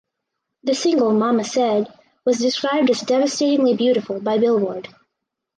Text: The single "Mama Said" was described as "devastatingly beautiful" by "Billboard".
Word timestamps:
The 0.63 0.73
single 0.73 1.13
"Mama 1.13 1.43
Said" 1.43 1.87
was 2.25 2.39
described 2.39 2.89
as 2.89 3.01
"devastatingly 3.01 3.75
beautiful" 3.75 4.19
by 4.19 4.39
"Billboard". 4.39 4.87